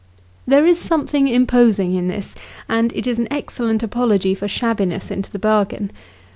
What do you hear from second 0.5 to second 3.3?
is something im posing in this, and it is an